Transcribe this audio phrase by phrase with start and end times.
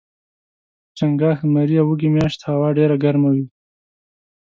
[0.87, 3.45] په چنګاښ، زمري او وږي میاشت هوا ډیره ګرمه وي